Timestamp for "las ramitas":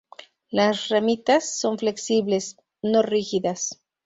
0.49-1.59